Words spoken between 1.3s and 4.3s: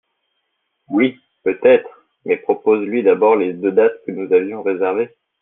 peut-être mais propose lui d’abord les deux dates que